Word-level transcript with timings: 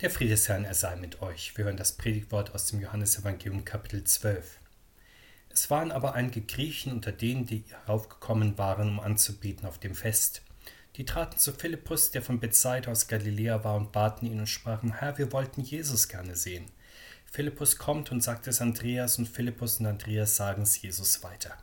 Der 0.00 0.10
Friede 0.10 0.30
des 0.30 0.48
Herrn, 0.48 0.64
er 0.64 0.74
sei 0.74 0.94
mit 0.94 1.22
euch. 1.22 1.56
Wir 1.56 1.64
hören 1.64 1.76
das 1.76 1.90
Predigtwort 1.90 2.54
aus 2.54 2.66
dem 2.66 2.80
Johannesevangelium 2.80 3.64
Kapitel 3.64 4.04
12. 4.04 4.60
Es 5.48 5.70
waren 5.70 5.90
aber 5.90 6.14
einige 6.14 6.40
Griechen 6.40 6.92
unter 6.92 7.10
denen, 7.10 7.46
die 7.46 7.64
heraufgekommen 7.68 8.56
waren, 8.58 8.90
um 8.90 9.00
anzubieten 9.00 9.66
auf 9.66 9.78
dem 9.78 9.96
Fest. 9.96 10.42
Die 10.94 11.04
traten 11.04 11.36
zu 11.36 11.52
Philippus, 11.52 12.12
der 12.12 12.22
von 12.22 12.38
Bethsaida 12.38 12.92
aus 12.92 13.08
Galiläa 13.08 13.64
war, 13.64 13.74
und 13.74 13.90
baten 13.90 14.26
ihn 14.26 14.38
und 14.38 14.46
sprachen, 14.46 15.00
Herr, 15.00 15.18
wir 15.18 15.32
wollten 15.32 15.62
Jesus 15.62 16.06
gerne 16.06 16.36
sehen. 16.36 16.66
Philippus 17.24 17.76
kommt 17.76 18.12
und 18.12 18.22
sagt 18.22 18.46
es 18.46 18.60
Andreas, 18.60 19.18
und 19.18 19.26
Philippus 19.26 19.80
und 19.80 19.86
Andreas 19.86 20.36
sagen 20.36 20.62
es 20.62 20.80
Jesus 20.80 21.24
weiter. 21.24 21.58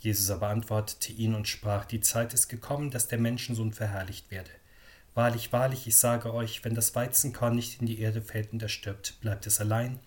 Jesus 0.00 0.30
aber 0.30 0.48
antwortete 0.48 1.12
ihn 1.12 1.36
und 1.36 1.46
sprach, 1.46 1.84
die 1.84 2.00
Zeit 2.00 2.34
ist 2.34 2.48
gekommen, 2.48 2.90
dass 2.90 3.06
der 3.06 3.18
Menschensohn 3.18 3.72
verherrlicht 3.72 4.32
werde. 4.32 4.50
Wahrlich, 5.14 5.52
wahrlich, 5.52 5.86
ich 5.86 5.96
sage 5.96 6.32
euch, 6.32 6.64
wenn 6.64 6.74
das 6.74 6.94
Weizenkorn 6.94 7.54
nicht 7.54 7.80
in 7.80 7.86
die 7.86 8.00
Erde 8.00 8.22
fällt 8.22 8.52
und 8.52 8.62
erstirbt, 8.62 9.20
bleibt 9.20 9.46
es 9.46 9.60
allein, 9.60 10.00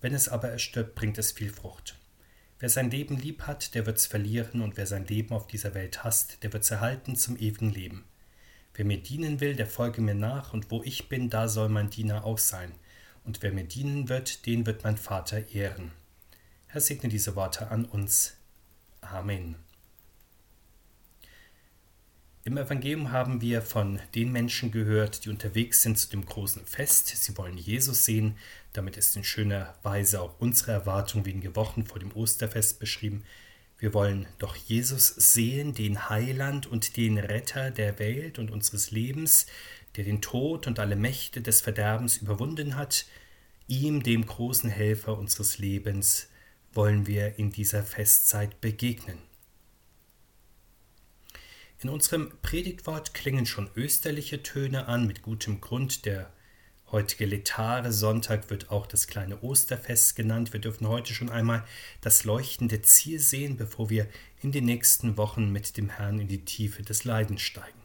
wenn 0.00 0.14
es 0.14 0.28
aber 0.28 0.48
erstirbt, 0.48 0.94
bringt 0.94 1.18
es 1.18 1.32
viel 1.32 1.52
Frucht. 1.52 1.98
Wer 2.58 2.70
sein 2.70 2.90
Leben 2.90 3.18
lieb 3.18 3.42
hat, 3.42 3.74
der 3.74 3.84
wird's 3.84 4.06
verlieren, 4.06 4.62
und 4.62 4.78
wer 4.78 4.86
sein 4.86 5.06
Leben 5.06 5.34
auf 5.34 5.46
dieser 5.46 5.74
Welt 5.74 6.04
hasst, 6.04 6.42
der 6.42 6.54
wird's 6.54 6.70
erhalten 6.70 7.16
zum 7.16 7.36
ewigen 7.36 7.70
Leben. 7.70 8.04
Wer 8.74 8.86
mir 8.86 9.02
dienen 9.02 9.40
will, 9.40 9.54
der 9.54 9.66
folge 9.66 10.00
mir 10.00 10.14
nach, 10.14 10.54
und 10.54 10.70
wo 10.70 10.82
ich 10.82 11.08
bin, 11.10 11.28
da 11.28 11.48
soll 11.48 11.68
mein 11.68 11.90
Diener 11.90 12.24
auch 12.24 12.38
sein. 12.38 12.72
Und 13.24 13.42
wer 13.42 13.52
mir 13.52 13.64
dienen 13.64 14.08
wird, 14.08 14.46
den 14.46 14.64
wird 14.64 14.84
mein 14.84 14.96
Vater 14.96 15.48
ehren. 15.52 15.92
Herr 16.68 16.80
segne 16.80 17.10
diese 17.10 17.36
Worte 17.36 17.68
an 17.68 17.84
uns. 17.84 18.36
Amen. 19.00 19.56
Im 22.46 22.58
Evangelium 22.58 23.10
haben 23.10 23.40
wir 23.40 23.60
von 23.60 23.98
den 24.14 24.30
Menschen 24.30 24.70
gehört, 24.70 25.24
die 25.24 25.30
unterwegs 25.30 25.82
sind 25.82 25.98
zu 25.98 26.08
dem 26.08 26.24
großen 26.24 26.64
Fest. 26.64 27.08
Sie 27.08 27.36
wollen 27.36 27.58
Jesus 27.58 28.04
sehen. 28.04 28.36
Damit 28.72 28.96
ist 28.96 29.16
in 29.16 29.24
schöner 29.24 29.74
Weise 29.82 30.20
auch 30.20 30.38
unsere 30.38 30.70
Erwartung 30.70 31.26
wenige 31.26 31.56
Wochen 31.56 31.84
vor 31.84 31.98
dem 31.98 32.12
Osterfest 32.14 32.78
beschrieben. 32.78 33.24
Wir 33.78 33.92
wollen 33.94 34.28
doch 34.38 34.54
Jesus 34.54 35.08
sehen, 35.08 35.74
den 35.74 36.08
Heiland 36.08 36.68
und 36.68 36.96
den 36.96 37.18
Retter 37.18 37.72
der 37.72 37.98
Welt 37.98 38.38
und 38.38 38.52
unseres 38.52 38.92
Lebens, 38.92 39.46
der 39.96 40.04
den 40.04 40.22
Tod 40.22 40.68
und 40.68 40.78
alle 40.78 40.94
Mächte 40.94 41.42
des 41.42 41.62
Verderbens 41.62 42.18
überwunden 42.18 42.76
hat. 42.76 43.06
Ihm, 43.66 44.04
dem 44.04 44.24
großen 44.24 44.70
Helfer 44.70 45.18
unseres 45.18 45.58
Lebens, 45.58 46.28
wollen 46.72 47.08
wir 47.08 47.40
in 47.40 47.50
dieser 47.50 47.82
Festzeit 47.82 48.60
begegnen. 48.60 49.18
In 51.78 51.90
unserem 51.90 52.32
Predigtwort 52.40 53.12
klingen 53.12 53.44
schon 53.44 53.68
österliche 53.76 54.42
Töne 54.42 54.88
an, 54.88 55.06
mit 55.06 55.20
gutem 55.20 55.60
Grund. 55.60 56.06
Der 56.06 56.32
heutige 56.90 57.26
Letare 57.26 57.92
Sonntag 57.92 58.48
wird 58.48 58.70
auch 58.70 58.86
das 58.86 59.08
kleine 59.08 59.42
Osterfest 59.42 60.16
genannt. 60.16 60.54
Wir 60.54 60.60
dürfen 60.60 60.88
heute 60.88 61.12
schon 61.12 61.28
einmal 61.28 61.64
das 62.00 62.24
leuchtende 62.24 62.80
Ziel 62.80 63.20
sehen, 63.20 63.58
bevor 63.58 63.90
wir 63.90 64.08
in 64.40 64.52
den 64.52 64.64
nächsten 64.64 65.18
Wochen 65.18 65.52
mit 65.52 65.76
dem 65.76 65.90
Herrn 65.90 66.18
in 66.18 66.28
die 66.28 66.46
Tiefe 66.46 66.82
des 66.82 67.04
Leidens 67.04 67.42
steigen. 67.42 67.82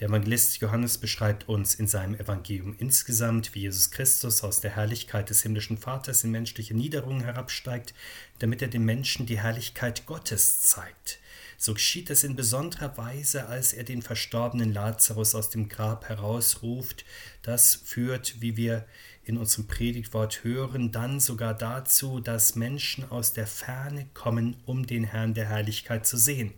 Der 0.00 0.08
Evangelist 0.08 0.60
Johannes 0.62 0.96
beschreibt 0.96 1.46
uns 1.46 1.74
in 1.74 1.86
seinem 1.86 2.14
Evangelium 2.14 2.74
insgesamt, 2.78 3.54
wie 3.54 3.60
Jesus 3.60 3.90
Christus 3.90 4.42
aus 4.42 4.60
der 4.60 4.74
Herrlichkeit 4.74 5.28
des 5.28 5.42
himmlischen 5.42 5.76
Vaters 5.76 6.24
in 6.24 6.30
menschliche 6.30 6.74
Niederungen 6.74 7.22
herabsteigt, 7.22 7.92
damit 8.38 8.62
er 8.62 8.68
den 8.68 8.84
Menschen 8.84 9.26
die 9.26 9.38
Herrlichkeit 9.38 10.06
Gottes 10.06 10.62
zeigt. 10.62 11.20
So 11.56 11.74
geschieht 11.74 12.10
es 12.10 12.24
in 12.24 12.36
besonderer 12.36 12.96
Weise, 12.96 13.46
als 13.46 13.72
er 13.72 13.84
den 13.84 14.02
verstorbenen 14.02 14.72
Lazarus 14.72 15.34
aus 15.34 15.50
dem 15.50 15.68
Grab 15.68 16.08
herausruft. 16.08 17.04
Das 17.42 17.74
führt, 17.74 18.40
wie 18.40 18.56
wir 18.56 18.86
in 19.24 19.38
unserem 19.38 19.66
Predigtwort 19.66 20.44
hören, 20.44 20.92
dann 20.92 21.20
sogar 21.20 21.54
dazu, 21.54 22.20
dass 22.20 22.56
Menschen 22.56 23.10
aus 23.10 23.32
der 23.32 23.46
Ferne 23.46 24.06
kommen, 24.14 24.56
um 24.66 24.86
den 24.86 25.04
Herrn 25.04 25.34
der 25.34 25.48
Herrlichkeit 25.48 26.06
zu 26.06 26.16
sehen. 26.16 26.52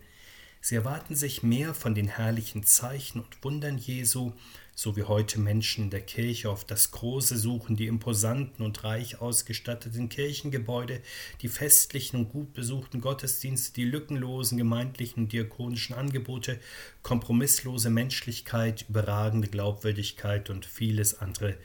Sie 0.59 0.75
erwarten 0.75 1.15
sich 1.15 1.43
mehr 1.43 1.73
von 1.73 1.95
den 1.95 2.07
herrlichen 2.07 2.63
Zeichen 2.63 3.21
und 3.21 3.43
Wundern 3.43 3.77
Jesu, 3.77 4.33
so 4.79 4.95
wie 4.95 5.05
heute 5.05 5.39
Menschen 5.39 5.85
in 5.85 5.89
der 5.89 6.01
Kirche 6.01 6.51
oft 6.51 6.69
das 6.69 6.91
Große 6.91 7.35
suchen, 7.35 7.75
die 7.75 7.87
imposanten 7.87 8.63
und 8.63 8.83
reich 8.83 9.19
ausgestatteten 9.19 10.07
Kirchengebäude, 10.07 11.01
die 11.41 11.47
festlichen 11.47 12.19
und 12.19 12.29
gut 12.29 12.53
besuchten 12.53 13.01
Gottesdienste, 13.01 13.73
die 13.73 13.85
lückenlosen 13.85 14.55
gemeindlichen 14.55 15.23
und 15.23 15.33
diakonischen 15.33 15.95
Angebote, 15.95 16.59
kompromisslose 17.01 17.89
Menschlichkeit, 17.89 18.85
überragende 18.87 19.47
Glaubwürdigkeit 19.47 20.51
und 20.51 20.67
vieles 20.67 21.21
andere 21.21 21.57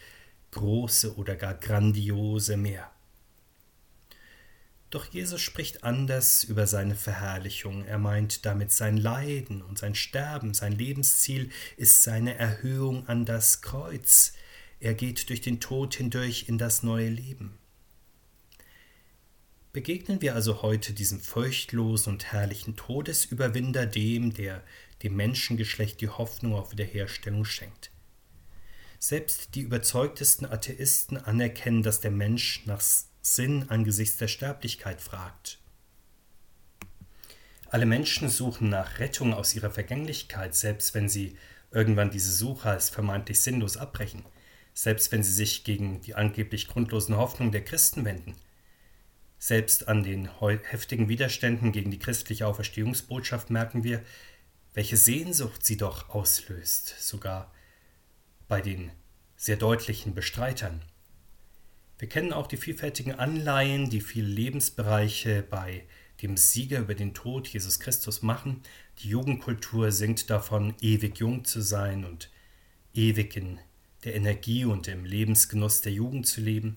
große 0.52 1.14
oder 1.16 1.36
gar 1.36 1.52
grandiose 1.52 2.56
mehr. 2.56 2.90
Doch 4.92 5.06
Jesus 5.06 5.40
spricht 5.40 5.84
anders 5.84 6.44
über 6.44 6.66
seine 6.66 6.94
Verherrlichung. 6.94 7.86
Er 7.86 7.96
meint 7.96 8.44
damit 8.44 8.72
sein 8.72 8.98
Leiden 8.98 9.62
und 9.62 9.78
sein 9.78 9.94
Sterben. 9.94 10.52
Sein 10.52 10.72
Lebensziel 10.72 11.48
ist 11.78 12.02
seine 12.02 12.34
Erhöhung 12.34 13.08
an 13.08 13.24
das 13.24 13.62
Kreuz. 13.62 14.34
Er 14.80 14.92
geht 14.92 15.30
durch 15.30 15.40
den 15.40 15.60
Tod 15.60 15.94
hindurch 15.94 16.44
in 16.46 16.58
das 16.58 16.82
neue 16.82 17.08
Leben. 17.08 17.58
Begegnen 19.72 20.20
wir 20.20 20.34
also 20.34 20.60
heute 20.60 20.92
diesem 20.92 21.20
furchtlosen 21.20 22.12
und 22.12 22.30
herrlichen 22.30 22.76
Todesüberwinder, 22.76 23.86
dem, 23.86 24.34
der 24.34 24.62
dem 25.02 25.16
Menschengeschlecht 25.16 26.02
die 26.02 26.10
Hoffnung 26.10 26.54
auf 26.54 26.70
Wiederherstellung 26.70 27.46
schenkt. 27.46 27.90
Selbst 28.98 29.54
die 29.54 29.62
überzeugtesten 29.62 30.46
Atheisten 30.46 31.16
anerkennen, 31.16 31.82
dass 31.82 32.00
der 32.00 32.10
Mensch 32.10 32.66
nach 32.66 32.82
Sinn 33.22 33.70
angesichts 33.70 34.16
der 34.16 34.28
Sterblichkeit 34.28 35.00
fragt. 35.00 35.58
Alle 37.70 37.86
Menschen 37.86 38.28
suchen 38.28 38.68
nach 38.68 38.98
Rettung 38.98 39.32
aus 39.32 39.54
ihrer 39.54 39.70
Vergänglichkeit, 39.70 40.54
selbst 40.54 40.92
wenn 40.94 41.08
sie 41.08 41.38
irgendwann 41.70 42.10
diese 42.10 42.32
Suche 42.32 42.68
als 42.68 42.90
vermeintlich 42.90 43.40
sinnlos 43.40 43.78
abbrechen, 43.78 44.26
selbst 44.74 45.12
wenn 45.12 45.22
sie 45.22 45.32
sich 45.32 45.64
gegen 45.64 46.02
die 46.02 46.14
angeblich 46.14 46.68
grundlosen 46.68 47.16
Hoffnungen 47.16 47.52
der 47.52 47.64
Christen 47.64 48.04
wenden. 48.04 48.36
Selbst 49.38 49.88
an 49.88 50.02
den 50.02 50.28
heftigen 50.40 51.08
Widerständen 51.08 51.72
gegen 51.72 51.90
die 51.90 51.98
christliche 51.98 52.46
Auferstehungsbotschaft 52.46 53.50
merken 53.50 53.84
wir, 53.84 54.02
welche 54.74 54.96
Sehnsucht 54.96 55.64
sie 55.64 55.76
doch 55.76 56.10
auslöst, 56.10 56.94
sogar 56.98 57.52
bei 58.48 58.60
den 58.60 58.90
sehr 59.36 59.56
deutlichen 59.56 60.14
Bestreitern. 60.14 60.82
Wir 62.02 62.08
kennen 62.08 62.32
auch 62.32 62.48
die 62.48 62.56
vielfältigen 62.56 63.14
Anleihen, 63.14 63.88
die 63.88 64.00
viele 64.00 64.26
Lebensbereiche 64.26 65.44
bei 65.48 65.84
dem 66.20 66.36
Sieger 66.36 66.80
über 66.80 66.96
den 66.96 67.14
Tod 67.14 67.46
Jesus 67.46 67.78
Christus 67.78 68.22
machen. 68.22 68.60
Die 68.98 69.08
Jugendkultur 69.08 69.92
singt 69.92 70.28
davon, 70.28 70.74
ewig 70.80 71.20
jung 71.20 71.44
zu 71.44 71.60
sein 71.60 72.04
und 72.04 72.28
ewig 72.92 73.36
in 73.36 73.60
der 74.02 74.16
Energie 74.16 74.64
und 74.64 74.88
im 74.88 75.04
Lebensgenuss 75.04 75.80
der 75.80 75.92
Jugend 75.92 76.26
zu 76.26 76.40
leben. 76.40 76.76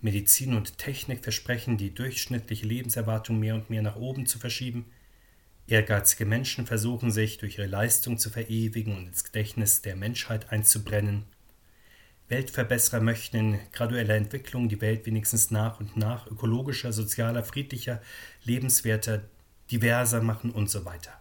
Medizin 0.00 0.54
und 0.54 0.78
Technik 0.78 1.24
versprechen, 1.24 1.76
die 1.76 1.92
durchschnittliche 1.92 2.66
Lebenserwartung 2.66 3.40
mehr 3.40 3.56
und 3.56 3.68
mehr 3.68 3.82
nach 3.82 3.96
oben 3.96 4.26
zu 4.26 4.38
verschieben. 4.38 4.86
Ehrgeizige 5.66 6.24
Menschen 6.24 6.66
versuchen 6.66 7.10
sich 7.10 7.38
durch 7.38 7.58
ihre 7.58 7.66
Leistung 7.66 8.16
zu 8.16 8.30
verewigen 8.30 8.96
und 8.96 9.08
ins 9.08 9.24
Gedächtnis 9.24 9.82
der 9.82 9.96
Menschheit 9.96 10.52
einzubrennen. 10.52 11.24
Weltverbesserer 12.28 13.00
möchten 13.00 13.36
in 13.36 13.60
gradueller 13.72 14.16
Entwicklung 14.16 14.68
die 14.68 14.80
Welt 14.80 15.06
wenigstens 15.06 15.50
nach 15.50 15.78
und 15.78 15.96
nach 15.96 16.26
ökologischer, 16.26 16.92
sozialer, 16.92 17.44
friedlicher, 17.44 18.02
lebenswerter, 18.42 19.22
diverser 19.70 20.22
machen 20.22 20.50
und 20.50 20.68
so 20.68 20.84
weiter. 20.84 21.12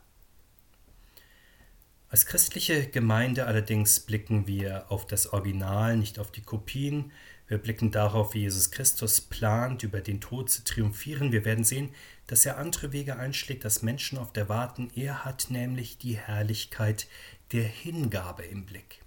Als 2.09 2.25
christliche 2.25 2.87
Gemeinde 2.87 3.45
allerdings 3.45 3.99
blicken 3.99 4.47
wir 4.47 4.91
auf 4.91 5.05
das 5.05 5.33
Original, 5.33 5.97
nicht 5.97 6.17
auf 6.17 6.31
die 6.31 6.41
Kopien. 6.41 7.11
Wir 7.47 7.57
blicken 7.59 7.91
darauf, 7.91 8.33
wie 8.33 8.41
Jesus 8.41 8.71
Christus 8.71 9.21
plant, 9.21 9.83
über 9.83 10.01
den 10.01 10.21
Tod 10.21 10.49
zu 10.49 10.63
triumphieren. 10.63 11.31
Wir 11.31 11.45
werden 11.45 11.63
sehen, 11.63 11.89
dass 12.25 12.45
er 12.45 12.57
andere 12.57 12.91
Wege 12.91 13.17
einschlägt, 13.17 13.65
dass 13.65 13.83
Menschen 13.83 14.17
auf 14.17 14.33
der 14.33 14.49
warten. 14.49 14.89
Er 14.95 15.25
hat 15.25 15.47
nämlich 15.49 15.97
die 15.97 16.17
Herrlichkeit 16.17 17.07
der 17.51 17.65
Hingabe 17.65 18.43
im 18.43 18.65
Blick. 18.65 19.04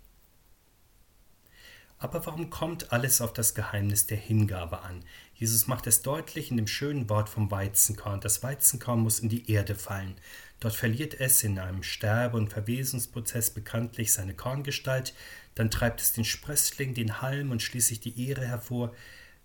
Aber 2.00 2.24
warum 2.26 2.48
kommt 2.48 2.92
alles 2.92 3.20
auf 3.20 3.32
das 3.32 3.54
Geheimnis 3.54 4.06
der 4.06 4.18
Hingabe 4.18 4.82
an? 4.82 5.04
Jesus 5.34 5.66
macht 5.66 5.86
es 5.88 6.02
deutlich 6.02 6.50
in 6.50 6.56
dem 6.56 6.68
schönen 6.68 7.08
Wort 7.08 7.28
vom 7.28 7.50
Weizenkorn. 7.50 8.20
Das 8.20 8.42
Weizenkorn 8.42 9.00
muss 9.00 9.18
in 9.18 9.28
die 9.28 9.50
Erde 9.50 9.74
fallen. 9.74 10.14
Dort 10.60 10.74
verliert 10.74 11.20
es 11.20 11.42
in 11.42 11.58
einem 11.58 11.82
Sterbe- 11.82 12.36
und 12.36 12.52
Verwesungsprozess 12.52 13.50
bekanntlich 13.50 14.12
seine 14.12 14.34
Korngestalt, 14.34 15.12
dann 15.54 15.70
treibt 15.70 16.00
es 16.00 16.12
den 16.12 16.24
Sprössling, 16.24 16.94
den 16.94 17.20
Halm 17.20 17.50
und 17.50 17.62
schließlich 17.62 17.98
die 17.98 18.28
Ehre 18.28 18.46
hervor. 18.46 18.94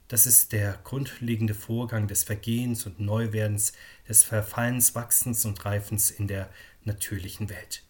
Das 0.08 0.28
ist 0.28 0.52
der 0.52 0.80
grundlegende 0.84 1.56
Vorgang 1.56 2.08
des 2.08 2.24
Vergehens 2.24 2.86
und 2.86 3.00
Neuwerdens, 3.00 3.74
des 4.08 4.24
Verfallens, 4.24 4.94
Wachsens 4.94 5.46
und 5.46 5.66
Reifens 5.66 6.12
in 6.12 6.28
der 6.28 6.52
natürlichen 6.84 7.50
Welt. 7.50 7.84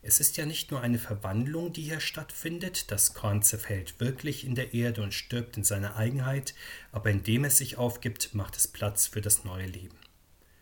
Es 0.00 0.20
ist 0.20 0.36
ja 0.36 0.46
nicht 0.46 0.70
nur 0.70 0.80
eine 0.80 0.98
Verwandlung, 0.98 1.72
die 1.72 1.82
hier 1.82 2.00
stattfindet, 2.00 2.90
das 2.92 3.14
Korn 3.14 3.42
zerfällt 3.42 3.98
wirklich 3.98 4.44
in 4.44 4.54
der 4.54 4.72
Erde 4.72 5.02
und 5.02 5.12
stirbt 5.12 5.56
in 5.56 5.64
seiner 5.64 5.96
Eigenheit, 5.96 6.54
aber 6.92 7.10
indem 7.10 7.44
es 7.44 7.58
sich 7.58 7.78
aufgibt, 7.78 8.32
macht 8.32 8.56
es 8.56 8.68
Platz 8.68 9.08
für 9.08 9.20
das 9.20 9.44
neue 9.44 9.66
Leben. 9.66 9.96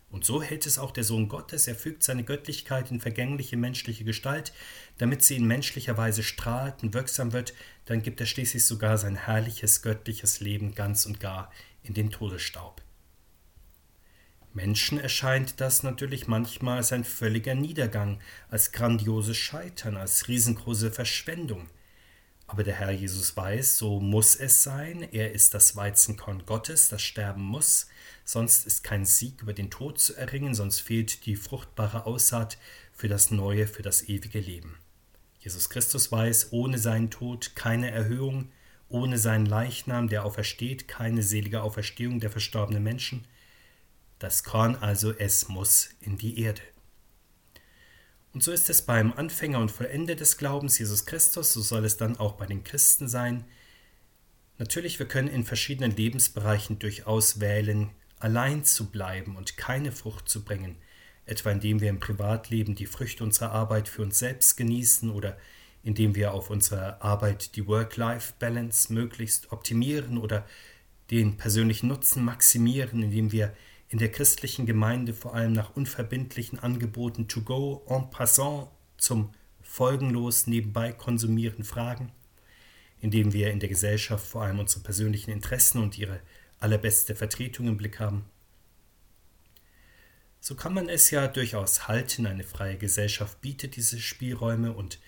Und 0.09 0.25
so 0.25 0.43
hält 0.43 0.65
es 0.65 0.79
auch 0.79 0.91
der 0.91 1.05
Sohn 1.05 1.29
Gottes, 1.29 1.69
er 1.69 1.75
fügt 1.75 2.03
seine 2.03 2.25
Göttlichkeit 2.25 2.91
in 2.91 3.00
vergängliche 3.00 3.59
menschliche 3.59 4.05
Gestalt, 4.05 4.55
damit 4.97 5.23
sie 5.23 5.37
in 5.37 5.47
menschlicher 5.47 5.99
Weise 5.99 6.23
strahlt 6.23 6.83
und 6.83 6.94
wirksam 6.94 7.33
wird, 7.33 7.53
dann 7.85 8.03
gibt 8.03 8.21
er 8.21 8.27
schließlich 8.27 8.65
sogar 8.65 8.97
sein 8.97 9.17
herrliches 9.17 9.83
göttliches 9.83 10.41
Leben 10.41 10.75
ganz 10.75 11.05
und 11.05 11.21
gar 11.21 11.53
in 11.83 11.93
den 11.93 12.11
Todesstaub. 12.11 12.86
Menschen 14.56 14.99
erscheint 14.99 15.61
das 15.61 15.82
natürlich 15.82 16.29
manchmal 16.29 16.79
als 16.79 16.91
ein 16.91 17.05
völliger 17.05 17.55
Niedergang, 17.55 18.19
als 18.49 18.73
grandioses 18.73 19.37
Scheitern, 19.37 19.99
als 19.99 20.29
riesengroße 20.29 20.91
Verschwendung. 20.91 21.69
Aber 22.47 22.64
der 22.64 22.76
Herr 22.76 22.91
Jesus 22.91 23.37
weiß, 23.37 23.76
so 23.76 24.00
muss 24.00 24.35
es 24.35 24.62
sein, 24.62 25.06
er 25.12 25.32
ist 25.32 25.53
das 25.53 25.76
Weizenkorn 25.76 26.47
Gottes, 26.47 26.88
das 26.88 27.03
sterben 27.03 27.43
muss, 27.43 27.88
sonst 28.25 28.67
ist 28.67 28.82
kein 28.82 29.05
Sieg 29.05 29.43
über 29.43 29.53
den 29.53 29.69
Tod 29.69 30.00
zu 30.00 30.14
erringen, 30.17 30.55
sonst 30.55 30.81
fehlt 30.81 31.26
die 31.26 31.37
fruchtbare 31.37 32.06
Aussaat 32.06 32.56
für 32.94 33.09
das 33.09 33.31
neue, 33.31 33.67
für 33.67 33.82
das 33.82 34.09
ewige 34.09 34.41
Leben. 34.41 34.79
Jesus 35.38 35.69
Christus 35.69 36.11
weiß, 36.11 36.52
ohne 36.52 36.79
seinen 36.79 37.11
Tod 37.11 37.56
keine 37.56 37.91
Erhöhung, 37.91 38.50
ohne 38.88 39.19
seinen 39.19 39.44
Leichnam, 39.44 40.09
der 40.09 40.25
aufersteht, 40.25 40.88
keine 40.88 41.23
selige 41.23 41.61
Auferstehung 41.61 42.20
der 42.20 42.31
verstorbenen 42.31 42.82
Menschen, 42.82 43.26
das 44.18 44.44
Korn 44.44 44.76
also, 44.76 45.12
es 45.12 45.48
muss 45.48 45.90
in 46.00 46.16
die 46.16 46.40
Erde. 46.40 46.62
Und 48.32 48.42
so 48.42 48.52
ist 48.52 48.68
es 48.68 48.82
beim 48.82 49.12
Anfänger 49.12 49.60
und 49.60 49.70
Vollender 49.70 50.14
des 50.14 50.36
Glaubens, 50.36 50.78
Jesus 50.78 51.06
Christus, 51.06 51.52
so 51.52 51.62
soll 51.62 51.84
es 51.84 51.96
dann 51.96 52.18
auch 52.18 52.34
bei 52.34 52.46
den 52.46 52.64
Christen 52.64 53.08
sein. 53.08 53.44
Natürlich, 54.58 54.98
wir 54.98 55.06
können 55.06 55.28
in 55.28 55.44
verschiedenen 55.44 55.94
Lebensbereichen 55.94 56.78
durchaus 56.78 57.40
wählen, 57.40 57.90
allein 58.18 58.64
zu 58.64 58.90
bleiben 58.90 59.36
und 59.36 59.56
keine 59.56 59.92
Frucht 59.92 60.28
zu 60.28 60.44
bringen, 60.44 60.76
etwa 61.26 61.50
indem 61.50 61.80
wir 61.80 61.90
im 61.90 62.00
Privatleben 62.00 62.74
die 62.74 62.86
Früchte 62.86 63.24
unserer 63.24 63.52
Arbeit 63.52 63.88
für 63.88 64.02
uns 64.02 64.18
selbst 64.18 64.56
genießen 64.56 65.10
oder 65.10 65.36
indem 65.82 66.14
wir 66.14 66.32
auf 66.32 66.50
unserer 66.50 67.02
Arbeit 67.02 67.56
die 67.56 67.66
Work-Life-Balance 67.66 68.92
möglichst 68.92 69.52
optimieren 69.52 70.18
oder 70.18 70.46
den 71.10 71.36
persönlichen 71.36 71.88
Nutzen 71.88 72.24
maximieren, 72.24 73.02
indem 73.02 73.30
wir 73.30 73.54
in 73.88 73.99
der 73.99 74.11
christlichen 74.11 74.67
Gemeinde 74.67 75.15
vor 75.15 75.35
allem 75.35 75.53
nach 75.53 75.77
unverbindlichen 75.77 76.59
Angeboten 76.59 77.29
to 77.29 77.43
go 77.43 77.85
en 77.88 78.11
passant 78.11 78.69
zum 78.97 79.33
folgenlos 79.62 80.47
nebenbei 80.47 80.93
konsumieren 80.93 81.65
fragen, 81.65 82.12
indem 83.00 83.33
wir 83.33 83.50
in 83.50 83.61
der 83.61 83.69
Gesellschaft 83.69 84.27
vor 84.27 84.43
allem 84.43 84.59
unsere 84.59 84.83
persönlichen 84.83 85.31
Interessen 85.31 85.83
und 85.83 85.99
ihre 85.99 86.21
allerbeste 86.59 87.15
Vertretung 87.15 87.69
im 87.69 87.77
Blick 87.77 88.00
haben. 88.00 88.25
So 90.41 90.55
kann 90.55 90.75
man 90.75 90.88
es 90.88 91.11
ja 91.11 91.27
durchaus 91.27 91.88
halten, 91.88 92.27
eine 92.27 92.44
freie 92.44 92.79
Gesellschaft 92.79 93.41
bietet 93.41 93.77
diese 93.77 93.99
Spielräume 93.99 94.73
und 94.73 95.00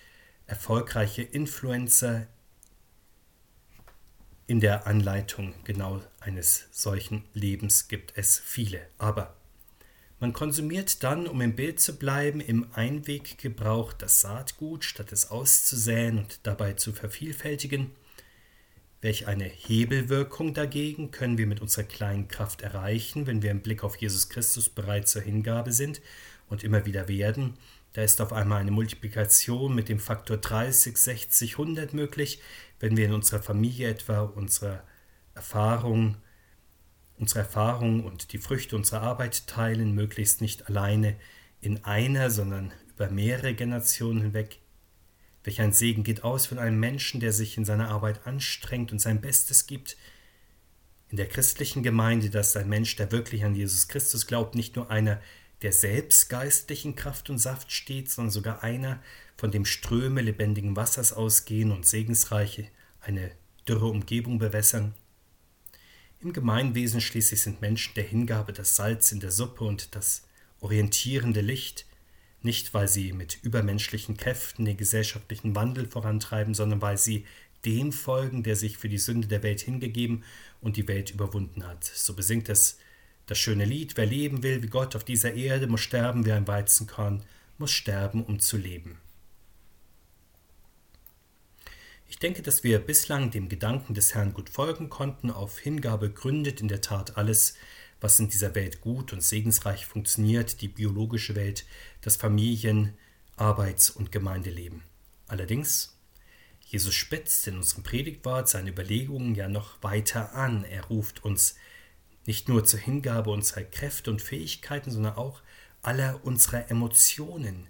erfolgreiche 0.47 1.23
Influencer 1.23 2.27
in 4.49 4.61
der 4.61 4.87
Anleitung 4.87 5.53
genau 5.65 6.01
eines 6.21 6.69
solchen 6.73 7.23
Lebens 7.35 7.87
gibt 7.87 8.15
es 8.17 8.39
viele. 8.39 8.81
Aber 8.97 9.37
man 10.21 10.33
konsumiert 10.33 11.05
dann, 11.05 11.29
um 11.29 11.43
im 11.43 11.55
Bild 11.55 11.81
zu 11.81 11.99
bleiben, 11.99 12.41
im 12.41 12.67
Einweggebrauch 12.73 13.93
das 13.93 14.23
Saatgut, 14.23 14.85
statt 14.85 15.13
es 15.13 15.31
auszusäen 15.31 16.19
und 16.19 16.41
dabei 16.45 16.73
zu 16.73 16.95
vervielfältigen. 16.95 17.91
Welch 19.03 19.27
eine 19.29 19.45
Hebelwirkung 19.45 20.55
dagegen 20.55 21.11
können 21.11 21.37
wir 21.37 21.47
mit 21.47 21.61
unserer 21.61 21.85
kleinen 21.85 22.27
Kraft 22.27 22.63
erreichen, 22.63 23.27
wenn 23.27 23.43
wir 23.43 23.51
im 23.51 23.61
Blick 23.61 23.85
auf 23.85 23.97
Jesus 23.97 24.31
Christus 24.31 24.71
bereit 24.71 25.09
zur 25.09 25.23
Hingabe 25.23 25.73
sind 25.73 26.01
und 26.49 26.65
immer 26.65 26.87
wieder 26.87 27.07
werden, 27.07 27.59
da 27.93 28.03
ist 28.03 28.21
auf 28.21 28.33
einmal 28.33 28.61
eine 28.61 28.71
Multiplikation 28.71 29.75
mit 29.75 29.89
dem 29.89 29.99
Faktor 29.99 30.37
30, 30.37 30.97
60, 30.97 31.53
100 31.53 31.95
möglich, 31.95 32.41
wenn 32.81 32.97
wir 32.97 33.07
in 33.07 33.15
unserer 33.15 33.43
Familie 33.43 33.89
etwa 33.89 34.21
unsere 34.21 34.83
Erfahrung, 35.35 36.17
unsere 37.17 37.41
Erfahrung 37.41 38.05
und 38.05 38.33
die 38.33 38.39
Früchte 38.39 38.77
unserer 38.77 39.03
Arbeit 39.03 39.47
teilen, 39.47 39.95
möglichst 39.95 40.41
nicht 40.41 40.69
alleine 40.69 41.17
in 41.61 41.85
einer, 41.85 42.31
sondern 42.31 42.73
über 42.95 43.11
mehrere 43.11 43.55
Generationen 43.55 44.21
hinweg. 44.21 44.61
Welch 45.45 45.61
ein 45.61 45.73
Segen 45.73 46.05
geht 46.05 46.25
aus 46.25 46.47
von 46.47 46.59
einem 46.59 46.79
Menschen, 46.79 47.21
der 47.21 47.33
sich 47.33 47.57
in 47.57 47.65
seiner 47.65 47.89
Arbeit 47.89 48.27
anstrengt 48.27 48.93
und 48.93 48.99
sein 48.99 49.21
Bestes 49.21 49.67
gibt. 49.67 49.97
In 51.09 51.17
der 51.17 51.27
christlichen 51.27 51.83
Gemeinde, 51.83 52.29
dass 52.29 52.55
ein 52.57 52.69
Mensch, 52.69 52.97
der 52.97 53.11
wirklich 53.13 53.45
an 53.45 53.55
Jesus 53.55 53.89
Christus 53.89 54.27
glaubt, 54.27 54.55
nicht 54.55 54.77
nur 54.77 54.91
einer 54.91 55.21
der 55.63 55.73
selbst 55.73 56.29
geistlichen 56.29 56.95
Kraft 56.95 57.31
und 57.31 57.39
Saft 57.39 57.73
steht, 57.73 58.11
sondern 58.11 58.31
sogar 58.31 58.63
einer, 58.63 59.03
von 59.37 59.51
dem 59.51 59.65
Ströme 59.65 60.21
lebendigen 60.21 60.77
Wassers 60.77 61.13
ausgehen 61.13 61.71
und 61.71 61.87
segensreiche 61.87 62.67
eine 63.01 63.31
dürre 63.69 63.87
Umgebung 63.87 64.39
bewässern. 64.39 64.95
Im 66.21 66.33
Gemeinwesen 66.33 67.01
schließlich 67.01 67.43
sind 67.43 67.61
Menschen 67.61 67.95
der 67.95 68.05
Hingabe 68.05 68.53
das 68.53 68.75
Salz 68.75 69.13
in 69.13 69.21
der 69.21 69.31
Suppe 69.31 69.65
und 69.65 69.95
das 69.95 70.25
orientierende 70.61 71.41
Licht, 71.41 71.87
nicht 72.43 72.75
weil 72.75 72.89
sie 72.89 73.13
mit 73.13 73.39
übermenschlichen 73.43 74.17
Kräften 74.17 74.65
den 74.65 74.77
gesellschaftlichen 74.77 75.55
Wandel 75.55 75.87
vorantreiben, 75.87 76.55
sondern 76.55 76.83
weil 76.83 76.99
sie 76.99 77.25
dem 77.65 77.93
folgen, 77.93 78.43
der 78.43 78.57
sich 78.57 78.79
für 78.79 78.89
die 78.89 78.99
Sünde 78.99 79.29
der 79.29 79.43
Welt 79.43 79.61
hingegeben 79.61 80.25
und 80.61 80.77
die 80.77 80.89
Welt 80.89 81.11
überwunden 81.11 81.67
hat. 81.67 81.85
So 81.85 82.15
besingt 82.15 82.49
es 82.49 82.79
das 83.29 83.39
schöne 83.39 83.67
Lied, 83.67 83.97
wer 83.97 84.07
leben 84.07 84.43
will 84.43 84.63
wie 84.63 84.69
Gott 84.69 84.97
auf 84.97 85.05
dieser 85.05 85.35
Erde, 85.35 85.67
muss 85.67 85.83
sterben 85.83 86.25
wie 86.25 86.33
ein 86.33 86.49
Weizenkorn, 86.49 87.23
muss 87.59 87.71
sterben, 87.71 88.25
um 88.25 88.41
zu 88.41 88.57
leben. 88.57 88.99
Ich 92.09 92.19
denke, 92.19 92.41
dass 92.41 92.65
wir 92.65 92.79
bislang 92.79 93.31
dem 93.31 93.51
Gedanken 93.51 93.93
des 93.93 94.15
Herrn 94.15 94.33
gut 94.33 94.49
folgen 94.49 94.89
konnten. 94.89 95.31
Auf 95.31 95.59
Hingabe 95.59 96.11
gründet 96.11 96.63
in 96.63 96.69
der 96.69 96.81
Tat 96.81 97.19
alles, 97.19 97.55
was 98.01 98.19
in 98.19 98.31
dieser 98.31 98.55
Welt 98.55 98.81
gut 98.81 99.13
und 99.13 99.23
segensreich 99.23 99.85
funktioniert, 99.85 100.63
die 100.63 100.69
biologische 100.69 101.35
Welt, 101.35 101.67
das 102.01 102.17
Familien-, 102.17 102.95
Arbeits- 103.37 103.91
und 103.91 104.11
Gemeindeleben. 104.11 104.83
Allerdings, 105.27 105.97
Jesus 106.65 106.95
spitzt 106.95 107.47
in 107.47 107.57
unserem 107.57 107.83
Predigtwort 107.83 108.49
seine 108.49 108.71
Überlegungen 108.71 109.35
ja 109.35 109.49
noch 109.49 109.83
weiter 109.83 110.35
an. 110.35 110.65
Er 110.65 110.85
ruft 110.87 111.25
uns 111.25 111.57
nicht 112.29 112.47
nur 112.47 112.63
zur 112.63 112.79
Hingabe 112.79 113.31
unserer 113.31 113.63
Kräfte 113.63 114.11
und 114.11 114.21
Fähigkeiten, 114.21 114.91
sondern 114.91 115.17
auch 115.17 115.41
aller 115.81 116.21
unserer 116.25 116.71
Emotionen. 116.71 117.69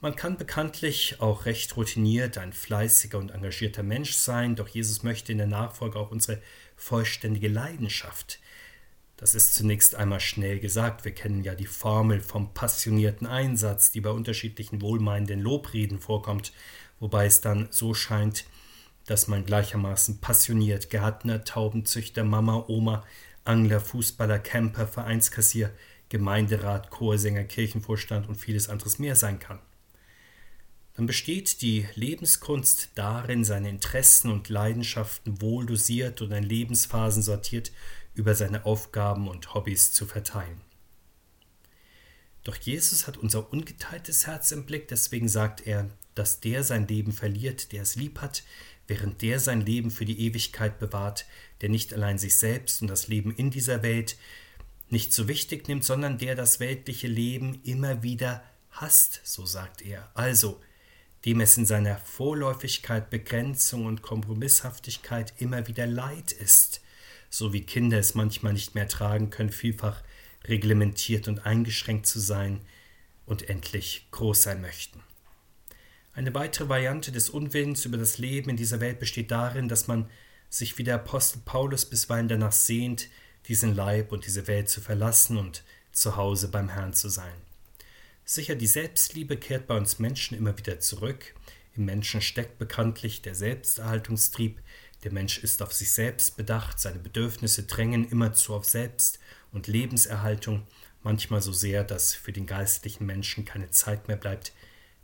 Man 0.00 0.14
kann 0.14 0.36
bekanntlich 0.36 1.20
auch 1.20 1.44
recht 1.44 1.76
routiniert 1.76 2.38
ein 2.38 2.52
fleißiger 2.52 3.18
und 3.18 3.30
engagierter 3.30 3.82
Mensch 3.82 4.12
sein, 4.12 4.54
doch 4.54 4.68
Jesus 4.68 5.02
möchte 5.02 5.32
in 5.32 5.38
der 5.38 5.48
Nachfolge 5.48 5.98
auch 5.98 6.12
unsere 6.12 6.40
vollständige 6.76 7.48
Leidenschaft. 7.48 8.38
Das 9.16 9.34
ist 9.34 9.54
zunächst 9.54 9.96
einmal 9.96 10.20
schnell 10.20 10.60
gesagt. 10.60 11.04
Wir 11.04 11.12
kennen 11.12 11.42
ja 11.42 11.56
die 11.56 11.66
Formel 11.66 12.20
vom 12.20 12.54
passionierten 12.54 13.26
Einsatz, 13.26 13.90
die 13.90 14.00
bei 14.00 14.10
unterschiedlichen 14.10 14.80
wohlmeinenden 14.80 15.40
Lobreden 15.40 15.98
vorkommt, 15.98 16.52
wobei 17.00 17.26
es 17.26 17.40
dann 17.40 17.66
so 17.72 17.94
scheint, 17.94 18.44
dass 19.06 19.28
man 19.28 19.44
gleichermaßen 19.44 20.20
passioniert 20.20 20.90
Gärtner, 20.90 21.44
Taubenzüchter, 21.44 22.24
Mama, 22.24 22.64
Oma, 22.68 23.04
Angler, 23.44 23.80
Fußballer, 23.80 24.38
Camper, 24.38 24.86
Vereinskassier, 24.86 25.72
Gemeinderat, 26.08 26.90
Chorsänger, 26.90 27.44
Kirchenvorstand 27.44 28.28
und 28.28 28.36
vieles 28.36 28.68
anderes 28.68 28.98
mehr 28.98 29.16
sein 29.16 29.38
kann. 29.38 29.58
Dann 30.94 31.06
besteht 31.06 31.62
die 31.62 31.86
Lebenskunst 31.94 32.90
darin, 32.94 33.44
seine 33.44 33.70
Interessen 33.70 34.30
und 34.30 34.50
Leidenschaften 34.50 35.40
wohl 35.40 35.64
dosiert 35.64 36.20
und 36.20 36.32
in 36.32 36.44
Lebensphasen 36.44 37.22
sortiert 37.22 37.72
über 38.14 38.34
seine 38.34 38.66
Aufgaben 38.66 39.26
und 39.26 39.54
Hobbys 39.54 39.92
zu 39.92 40.04
verteilen. 40.04 40.60
Doch 42.44 42.56
Jesus 42.56 43.06
hat 43.06 43.16
unser 43.16 43.52
ungeteiltes 43.52 44.26
Herz 44.26 44.52
im 44.52 44.66
Blick, 44.66 44.88
deswegen 44.88 45.28
sagt 45.28 45.66
er, 45.66 45.88
dass 46.14 46.40
der 46.40 46.62
sein 46.62 46.86
Leben 46.88 47.12
verliert, 47.12 47.72
der 47.72 47.82
es 47.82 47.94
lieb 47.94 48.20
hat, 48.20 48.42
während 48.86 49.22
der 49.22 49.40
sein 49.40 49.60
Leben 49.60 49.90
für 49.90 50.04
die 50.04 50.26
Ewigkeit 50.26 50.78
bewahrt, 50.78 51.26
der 51.60 51.68
nicht 51.68 51.94
allein 51.94 52.18
sich 52.18 52.36
selbst 52.36 52.82
und 52.82 52.88
das 52.88 53.08
Leben 53.08 53.34
in 53.34 53.50
dieser 53.50 53.82
Welt 53.82 54.16
nicht 54.88 55.12
so 55.12 55.28
wichtig 55.28 55.68
nimmt, 55.68 55.84
sondern 55.84 56.18
der 56.18 56.34
das 56.34 56.60
weltliche 56.60 57.08
Leben 57.08 57.60
immer 57.64 58.02
wieder 58.02 58.42
hasst, 58.70 59.20
so 59.24 59.46
sagt 59.46 59.82
er. 59.82 60.10
Also, 60.14 60.60
dem 61.24 61.40
es 61.40 61.56
in 61.56 61.66
seiner 61.66 61.98
Vorläufigkeit, 61.98 63.08
Begrenzung 63.08 63.86
und 63.86 64.02
Kompromisshaftigkeit 64.02 65.32
immer 65.38 65.66
wieder 65.68 65.86
leid 65.86 66.32
ist, 66.32 66.80
so 67.30 67.52
wie 67.52 67.62
Kinder 67.62 67.98
es 67.98 68.14
manchmal 68.14 68.52
nicht 68.52 68.74
mehr 68.74 68.88
tragen 68.88 69.30
können, 69.30 69.52
vielfach 69.52 70.02
reglementiert 70.44 71.28
und 71.28 71.46
eingeschränkt 71.46 72.06
zu 72.06 72.18
sein, 72.18 72.60
und 73.26 73.48
endlich 73.48 74.06
groß 74.10 74.42
sein 74.42 74.60
möchten. 74.60 75.00
Eine 76.14 76.34
weitere 76.34 76.68
Variante 76.68 77.10
des 77.10 77.30
Unwillens 77.30 77.86
über 77.86 77.96
das 77.96 78.18
Leben 78.18 78.50
in 78.50 78.56
dieser 78.56 78.80
Welt 78.80 78.98
besteht 78.98 79.30
darin, 79.30 79.68
dass 79.68 79.86
man 79.86 80.10
sich 80.50 80.76
wie 80.76 80.84
der 80.84 80.96
Apostel 80.96 81.40
Paulus 81.44 81.86
bisweilen 81.86 82.28
danach 82.28 82.52
sehnt, 82.52 83.08
diesen 83.48 83.74
Leib 83.74 84.12
und 84.12 84.26
diese 84.26 84.46
Welt 84.46 84.68
zu 84.68 84.82
verlassen 84.82 85.38
und 85.38 85.64
zu 85.90 86.16
Hause 86.16 86.48
beim 86.48 86.68
Herrn 86.68 86.92
zu 86.92 87.08
sein. 87.08 87.32
Sicher, 88.24 88.54
die 88.54 88.66
Selbstliebe 88.66 89.38
kehrt 89.38 89.66
bei 89.66 89.76
uns 89.76 89.98
Menschen 89.98 90.36
immer 90.36 90.56
wieder 90.58 90.80
zurück. 90.80 91.34
Im 91.74 91.86
Menschen 91.86 92.20
steckt 92.20 92.58
bekanntlich 92.58 93.22
der 93.22 93.34
Selbsterhaltungstrieb. 93.34 94.60
Der 95.04 95.12
Mensch 95.12 95.38
ist 95.38 95.62
auf 95.62 95.72
sich 95.72 95.92
selbst 95.92 96.36
bedacht, 96.36 96.78
seine 96.78 96.98
Bedürfnisse 96.98 97.64
drängen 97.64 98.08
immerzu 98.08 98.54
auf 98.54 98.66
Selbst 98.66 99.18
und 99.50 99.66
Lebenserhaltung, 99.66 100.66
manchmal 101.02 101.40
so 101.40 101.52
sehr, 101.52 101.82
dass 101.82 102.14
für 102.14 102.32
den 102.32 102.46
geistlichen 102.46 103.06
Menschen 103.06 103.44
keine 103.44 103.70
Zeit 103.70 104.06
mehr 104.08 104.18
bleibt. 104.18 104.52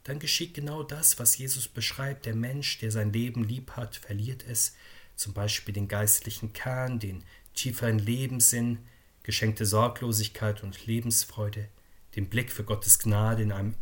Dann 0.09 0.21
geschieht 0.21 0.55
genau 0.55 0.83
das, 0.83 1.19
was 1.19 1.37
Jesus 1.37 1.69
beschreibt. 1.69 2.25
Der 2.25 2.35
Mensch, 2.35 2.79
der 2.79 2.91
sein 2.91 3.13
Leben 3.13 3.45
lieb 3.45 3.73
hat, 3.73 3.97
verliert 3.97 4.43
es, 4.49 4.75
zum 5.17 5.35
Beispiel 5.35 5.75
den 5.75 5.87
geistlichen 5.87 6.55
Kern, 6.55 6.99
den 6.99 7.25
tieferen 7.53 7.99
Lebenssinn, 7.99 8.79
geschenkte 9.23 9.67
Sorglosigkeit 9.67 10.63
und 10.63 10.87
Lebensfreude, 10.87 11.69
den 12.17 12.31
Blick 12.31 12.51
für 12.51 12.65
Gottes 12.65 13.01
Gnade 13.01 13.43
in 13.43 13.53
einem 13.53 13.75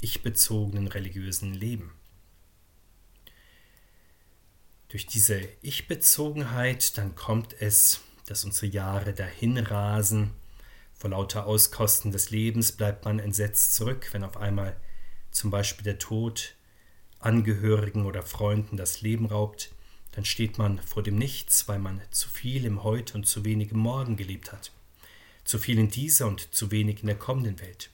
ich-bezogenen 0.00 0.88
religiösen 0.88 1.54
Leben. 1.54 1.92
Durch 4.88 5.06
diese 5.06 5.48
Ich-Bezogenheit 5.62 6.98
dann 6.98 7.14
kommt 7.14 7.54
es, 7.62 8.00
dass 8.26 8.44
unsere 8.44 8.66
Jahre 8.66 9.14
dahin 9.14 9.56
rasen. 9.58 10.32
Vor 10.94 11.10
lauter 11.10 11.46
Auskosten 11.46 12.10
des 12.10 12.30
Lebens 12.30 12.72
bleibt 12.72 13.04
man 13.04 13.20
entsetzt 13.20 13.74
zurück, 13.74 14.08
wenn 14.10 14.24
auf 14.24 14.36
einmal 14.36 14.76
zum 15.30 15.50
Beispiel 15.50 15.84
der 15.84 15.98
Tod 15.98 16.54
Angehörigen 17.20 18.06
oder 18.06 18.22
Freunden 18.22 18.76
das 18.76 19.00
Leben 19.00 19.26
raubt 19.26 19.70
dann 20.18 20.24
steht 20.24 20.58
man 20.58 20.80
vor 20.80 21.04
dem 21.04 21.16
Nichts, 21.16 21.68
weil 21.68 21.78
man 21.78 22.00
zu 22.10 22.28
viel 22.28 22.64
im 22.64 22.82
Heute 22.82 23.14
und 23.14 23.28
zu 23.28 23.44
wenig 23.44 23.70
im 23.70 23.78
Morgen 23.78 24.16
gelebt 24.16 24.50
hat. 24.50 24.72
Zu 25.44 25.60
viel 25.60 25.78
in 25.78 25.90
dieser 25.90 26.26
und 26.26 26.52
zu 26.52 26.72
wenig 26.72 27.02
in 27.02 27.06
der 27.06 27.16
kommenden 27.16 27.60
Welt. 27.60 27.90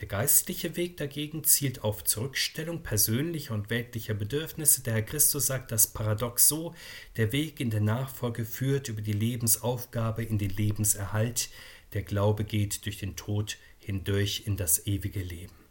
Der 0.00 0.08
geistliche 0.08 0.74
Weg 0.76 0.96
dagegen 0.96 1.44
zielt 1.44 1.84
auf 1.84 2.02
Zurückstellung 2.02 2.82
persönlicher 2.82 3.52
und 3.52 3.68
weltlicher 3.68 4.14
Bedürfnisse. 4.14 4.82
Der 4.82 4.94
Herr 4.94 5.02
Christus 5.02 5.46
sagt 5.46 5.70
das 5.70 5.86
paradox 5.86 6.48
so, 6.48 6.74
der 7.18 7.30
Weg 7.32 7.60
in 7.60 7.68
der 7.68 7.82
Nachfolge 7.82 8.46
führt 8.46 8.88
über 8.88 9.02
die 9.02 9.12
Lebensaufgabe 9.12 10.22
in 10.22 10.38
den 10.38 10.50
Lebenserhalt, 10.50 11.50
der 11.92 12.04
Glaube 12.04 12.44
geht 12.44 12.86
durch 12.86 12.96
den 12.96 13.16
Tod 13.16 13.58
hindurch 13.78 14.44
in 14.46 14.56
das 14.56 14.86
ewige 14.86 15.20
Leben. 15.20 15.65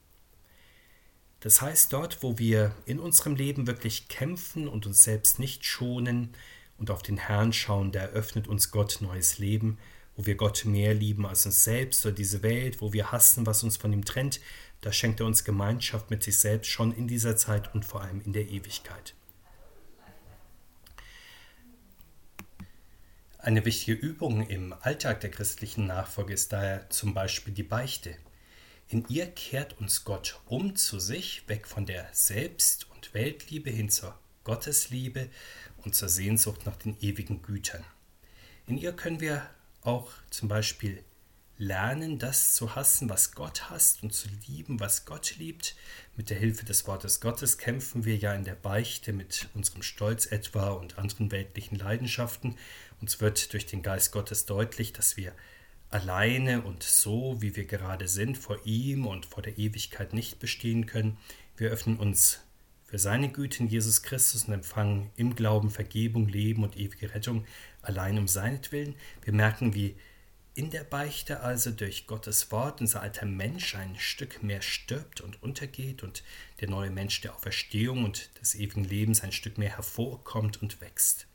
Das 1.45 1.61
heißt, 1.61 1.93
dort, 1.93 2.23
wo 2.23 2.39
wir 2.39 2.73
in 2.87 2.97
unserem 2.99 3.35
Leben 3.35 3.67
wirklich 3.67 4.07
kämpfen 4.07 4.67
und 4.67 4.87
uns 4.87 5.03
selbst 5.03 5.37
nicht 5.37 5.63
schonen 5.63 6.33
und 6.79 6.89
auf 6.89 7.03
den 7.03 7.17
Herrn 7.17 7.53
schauen, 7.53 7.91
da 7.91 7.99
eröffnet 7.99 8.47
uns 8.47 8.71
Gott 8.71 8.97
neues 8.99 9.37
Leben, 9.37 9.77
wo 10.15 10.25
wir 10.25 10.37
Gott 10.37 10.65
mehr 10.65 10.95
lieben 10.95 11.23
als 11.27 11.45
uns 11.45 11.63
selbst 11.63 12.03
oder 12.03 12.15
diese 12.15 12.41
Welt, 12.41 12.81
wo 12.81 12.93
wir 12.93 13.11
hassen, 13.11 13.45
was 13.45 13.61
uns 13.61 13.77
von 13.77 13.93
ihm 13.93 14.03
trennt, 14.03 14.39
da 14.81 14.91
schenkt 14.91 15.19
er 15.19 15.27
uns 15.27 15.43
Gemeinschaft 15.43 16.09
mit 16.09 16.23
sich 16.23 16.39
selbst 16.39 16.71
schon 16.71 16.91
in 16.91 17.07
dieser 17.07 17.37
Zeit 17.37 17.75
und 17.75 17.85
vor 17.85 18.01
allem 18.01 18.21
in 18.21 18.33
der 18.33 18.49
Ewigkeit. 18.49 19.13
Eine 23.37 23.63
wichtige 23.65 23.93
Übung 23.93 24.47
im 24.47 24.73
Alltag 24.81 25.19
der 25.19 25.29
christlichen 25.29 25.85
Nachfolge 25.85 26.33
ist 26.33 26.51
daher 26.53 26.89
zum 26.89 27.13
Beispiel 27.13 27.53
die 27.53 27.61
Beichte. 27.61 28.15
In 28.87 29.03
ihr 29.09 29.25
kehrt 29.25 29.79
uns 29.79 30.03
Gott 30.03 30.39
um 30.45 30.75
zu 30.75 30.99
sich, 30.99 31.47
weg 31.47 31.67
von 31.67 31.87
der 31.87 32.07
Selbst- 32.11 32.87
und 32.91 33.13
Weltliebe 33.15 33.71
hin 33.71 33.89
zur 33.89 34.17
Gottesliebe 34.43 35.29
und 35.77 35.95
zur 35.95 36.07
Sehnsucht 36.07 36.67
nach 36.67 36.75
den 36.75 36.95
ewigen 36.99 37.41
Gütern. 37.41 37.83
In 38.67 38.77
ihr 38.77 38.93
können 38.93 39.19
wir 39.19 39.49
auch 39.81 40.11
zum 40.29 40.49
Beispiel 40.49 41.03
lernen, 41.57 42.19
das 42.19 42.53
zu 42.53 42.75
hassen, 42.75 43.09
was 43.09 43.31
Gott 43.31 43.69
hasst 43.69 44.03
und 44.03 44.13
zu 44.13 44.27
lieben, 44.47 44.79
was 44.79 45.05
Gott 45.05 45.35
liebt. 45.37 45.75
Mit 46.15 46.29
der 46.29 46.37
Hilfe 46.37 46.65
des 46.65 46.85
Wortes 46.85 47.21
Gottes 47.21 47.57
kämpfen 47.57 48.05
wir 48.05 48.17
ja 48.17 48.33
in 48.33 48.43
der 48.43 48.55
Beichte 48.55 49.13
mit 49.13 49.47
unserem 49.55 49.81
Stolz 49.81 50.27
etwa 50.27 50.69
und 50.69 50.99
anderen 50.99 51.31
weltlichen 51.31 51.77
Leidenschaften. 51.77 52.57
Uns 53.01 53.21
wird 53.21 53.53
durch 53.53 53.65
den 53.65 53.81
Geist 53.81 54.11
Gottes 54.11 54.45
deutlich, 54.45 54.93
dass 54.93 55.17
wir 55.17 55.33
alleine 55.89 56.61
und 56.61 56.83
so, 56.83 57.41
wie 57.41 57.55
wir 57.55 57.65
gerade 57.65 58.07
sind, 58.07 58.37
vor 58.37 58.57
ihm 58.65 59.05
und 59.05 59.25
vor 59.25 59.43
der 59.43 59.57
Ewigkeit 59.57 60.13
nicht 60.13 60.39
bestehen 60.39 60.85
können. 60.85 61.17
Wir 61.57 61.69
öffnen 61.69 61.97
uns 61.97 62.41
für 62.83 62.99
seine 62.99 63.29
Güte 63.29 63.63
in 63.63 63.67
Jesus 63.67 64.03
Christus 64.03 64.45
und 64.45 64.53
empfangen 64.53 65.09
im 65.15 65.35
Glauben 65.35 65.69
Vergebung, 65.69 66.27
Leben 66.27 66.63
und 66.63 66.77
ewige 66.77 67.13
Rettung 67.13 67.45
allein 67.81 68.17
um 68.17 68.27
seinetwillen. 68.27 68.95
Wir 69.23 69.33
merken, 69.33 69.73
wie 69.73 69.95
in 70.53 70.69
der 70.69 70.85
Beichte 70.85 71.41
also 71.41 71.71
durch 71.71 72.07
Gottes 72.07 72.51
Wort 72.51 72.79
unser 72.79 73.01
alter 73.01 73.25
Mensch 73.25 73.75
ein 73.75 73.97
Stück 73.97 74.41
mehr 74.41 74.61
stirbt 74.61 75.19
und 75.19 75.43
untergeht 75.43 76.01
und 76.03 76.23
der 76.61 76.69
neue 76.69 76.91
Mensch 76.91 77.19
der 77.21 77.35
Auferstehung 77.35 78.05
und 78.05 78.29
des 78.39 78.55
ewigen 78.55 78.85
Lebens 78.85 79.21
ein 79.21 79.33
Stück 79.33 79.57
mehr 79.57 79.75
hervorkommt 79.75 80.61
und 80.61 80.79
wächst. 80.79 81.27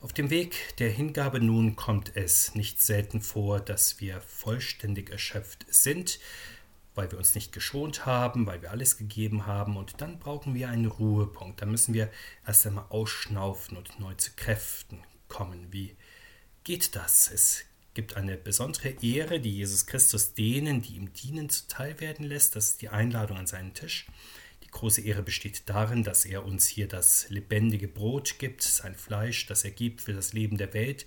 Auf 0.00 0.12
dem 0.12 0.28
Weg 0.28 0.76
der 0.76 0.90
Hingabe 0.90 1.40
nun 1.40 1.74
kommt 1.74 2.16
es 2.16 2.54
nicht 2.54 2.80
selten 2.80 3.22
vor, 3.22 3.60
dass 3.60 3.98
wir 3.98 4.20
vollständig 4.20 5.10
erschöpft 5.10 5.64
sind, 5.68 6.20
weil 6.94 7.10
wir 7.10 7.18
uns 7.18 7.34
nicht 7.34 7.52
geschont 7.52 8.04
haben, 8.04 8.46
weil 8.46 8.60
wir 8.60 8.70
alles 8.70 8.98
gegeben 8.98 9.46
haben 9.46 9.76
und 9.78 10.00
dann 10.02 10.18
brauchen 10.18 10.54
wir 10.54 10.68
einen 10.68 10.86
Ruhepunkt. 10.86 11.62
Da 11.62 11.66
müssen 11.66 11.94
wir 11.94 12.10
erst 12.46 12.66
einmal 12.66 12.84
ausschnaufen 12.90 13.78
und 13.78 13.98
neu 13.98 14.12
zu 14.14 14.32
Kräften 14.36 15.02
kommen. 15.28 15.72
Wie 15.72 15.96
geht 16.62 16.94
das? 16.94 17.30
Es 17.30 17.64
gibt 17.94 18.16
eine 18.16 18.36
besondere 18.36 18.90
Ehre, 19.02 19.40
die 19.40 19.56
Jesus 19.56 19.86
Christus 19.86 20.34
denen, 20.34 20.82
die 20.82 20.96
ihm 20.96 21.14
dienen, 21.14 21.48
zuteil 21.48 22.00
werden 22.00 22.26
lässt. 22.26 22.54
Das 22.54 22.68
ist 22.68 22.82
die 22.82 22.90
Einladung 22.90 23.38
an 23.38 23.46
seinen 23.46 23.72
Tisch. 23.72 24.06
Große 24.76 25.00
Ehre 25.00 25.22
besteht 25.22 25.70
darin, 25.70 26.04
dass 26.04 26.26
er 26.26 26.44
uns 26.44 26.66
hier 26.66 26.86
das 26.86 27.30
lebendige 27.30 27.88
Brot 27.88 28.38
gibt, 28.38 28.60
sein 28.62 28.94
Fleisch, 28.94 29.46
das 29.46 29.64
er 29.64 29.70
gibt 29.70 30.02
für 30.02 30.12
das 30.12 30.34
Leben 30.34 30.58
der 30.58 30.74
Welt. 30.74 31.06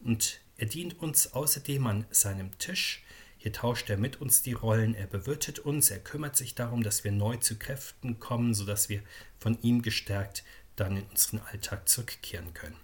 Und 0.00 0.40
er 0.56 0.66
dient 0.66 0.98
uns 0.98 1.32
außerdem 1.32 1.86
an 1.86 2.06
seinem 2.10 2.58
Tisch. 2.58 3.04
Hier 3.36 3.52
tauscht 3.52 3.88
er 3.88 3.98
mit 3.98 4.20
uns 4.20 4.42
die 4.42 4.52
Rollen, 4.52 4.96
er 4.96 5.06
bewirtet 5.06 5.60
uns, 5.60 5.90
er 5.90 6.00
kümmert 6.00 6.36
sich 6.36 6.56
darum, 6.56 6.82
dass 6.82 7.04
wir 7.04 7.12
neu 7.12 7.36
zu 7.36 7.56
Kräften 7.56 8.18
kommen, 8.18 8.52
sodass 8.52 8.88
wir 8.88 9.00
von 9.38 9.62
ihm 9.62 9.82
gestärkt 9.82 10.42
dann 10.74 10.96
in 10.96 11.04
unseren 11.04 11.38
Alltag 11.38 11.88
zurückkehren 11.88 12.52
können. 12.52 12.80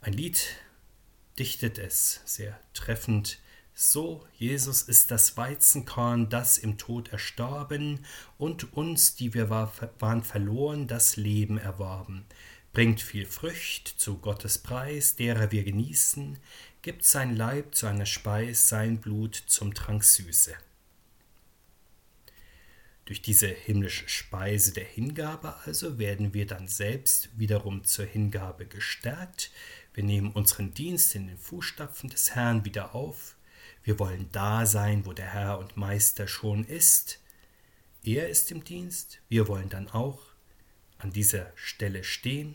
Ein 0.00 0.14
Lied 0.14 0.56
dichtet 1.38 1.78
es 1.78 2.22
sehr 2.24 2.58
treffend 2.74 3.38
so, 3.74 4.26
Jesus 4.34 4.82
ist 4.82 5.10
das 5.10 5.36
Weizenkorn, 5.36 6.28
das 6.28 6.58
im 6.58 6.76
Tod 6.76 7.08
erstorben 7.08 8.04
und 8.36 8.74
uns, 8.74 9.14
die 9.14 9.32
wir 9.32 9.48
waren 9.48 10.22
verloren, 10.22 10.86
das 10.86 11.16
Leben 11.16 11.58
erworben. 11.58 12.26
Bringt 12.72 13.00
viel 13.00 13.26
Frücht 13.26 13.88
zu 13.88 14.18
Gottes 14.18 14.58
Preis, 14.58 15.16
derer 15.16 15.52
wir 15.52 15.64
genießen, 15.64 16.38
gibt 16.82 17.04
sein 17.04 17.36
Leib 17.36 17.74
zu 17.74 17.86
einer 17.86 18.06
Speis, 18.06 18.68
sein 18.68 18.98
Blut 18.98 19.34
zum 19.34 19.74
Trank 19.74 20.04
Süße. 20.04 20.54
Durch 23.04 23.20
diese 23.20 23.48
himmlische 23.48 24.08
Speise 24.08 24.72
der 24.72 24.84
Hingabe 24.84 25.56
also 25.64 25.98
werden 25.98 26.34
wir 26.34 26.46
dann 26.46 26.68
selbst 26.68 27.30
wiederum 27.38 27.84
zur 27.84 28.04
Hingabe 28.06 28.66
gestärkt. 28.66 29.50
Wir 29.92 30.04
nehmen 30.04 30.32
unseren 30.32 30.72
Dienst 30.72 31.14
in 31.14 31.26
den 31.26 31.38
Fußstapfen 31.38 32.10
des 32.10 32.34
Herrn 32.34 32.64
wieder 32.64 32.94
auf, 32.94 33.36
wir 33.84 33.98
wollen 33.98 34.28
da 34.32 34.66
sein, 34.66 35.06
wo 35.06 35.12
der 35.12 35.32
Herr 35.32 35.58
und 35.58 35.76
Meister 35.76 36.28
schon 36.28 36.64
ist. 36.64 37.20
Er 38.04 38.28
ist 38.28 38.50
im 38.50 38.64
Dienst, 38.64 39.20
wir 39.28 39.48
wollen 39.48 39.68
dann 39.68 39.88
auch 39.88 40.20
an 40.98 41.12
dieser 41.12 41.52
Stelle 41.54 42.04
stehen. 42.04 42.54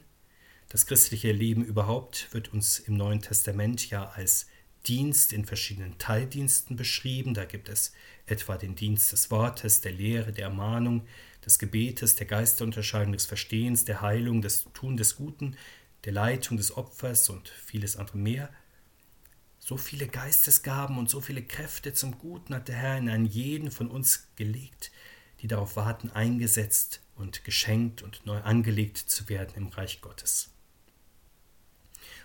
Das 0.70 0.86
christliche 0.86 1.32
Leben 1.32 1.64
überhaupt 1.64 2.34
wird 2.34 2.54
uns 2.54 2.80
im 2.80 2.98
Neuen 2.98 3.22
Testament 3.22 3.90
ja 3.90 4.10
als 4.10 4.48
Dienst 4.86 5.34
in 5.34 5.46
verschiedenen 5.46 5.98
Teildiensten 5.98 6.76
beschrieben. 6.76 7.34
Da 7.34 7.46
gibt 7.46 7.70
es 7.70 7.94
etwa 8.26 8.58
den 8.58 8.76
Dienst 8.76 9.12
des 9.12 9.32
Wortes, 9.32 9.82
der 9.82 9.92
Lehre, 9.92 10.32
der 10.32 10.46
Ermahnung, 10.46 11.06
des 11.46 11.60
Gebetes, 11.60 12.16
der 12.16 12.28
Geisterunterscheidung, 12.28 13.14
des 13.14 13.26
Verstehens, 13.26 13.86
der 13.86 14.02
Heilung, 14.02 14.42
des 14.42 14.66
Tun 14.74 14.98
des 14.98 15.16
Guten, 15.16 15.56
der 16.04 16.14
Leitung 16.14 16.58
des 16.58 16.76
Opfers 16.76 17.30
und 17.30 17.48
vieles 17.48 17.96
andere 17.96 18.18
mehr. 18.18 18.50
So 19.68 19.76
viele 19.76 20.08
Geistesgaben 20.08 20.98
und 20.98 21.10
so 21.10 21.20
viele 21.20 21.44
Kräfte 21.44 21.92
zum 21.92 22.18
Guten 22.18 22.56
hat 22.56 22.70
der 22.70 22.78
Herr 22.78 22.98
in 22.98 23.10
einen 23.10 23.26
jeden 23.26 23.70
von 23.70 23.90
uns 23.92 24.30
gelegt, 24.38 24.92
die 25.42 25.50
darauf 25.50 25.76
warten, 25.76 26.10
eingesetzt 26.10 27.02
und 27.18 27.44
geschenkt 27.44 28.02
und 28.02 28.26
neu 28.26 28.40
angelegt 28.44 28.98
zu 28.98 29.28
werden 29.28 29.56
im 29.58 29.68
Reich 29.68 30.00
Gottes. 30.00 30.52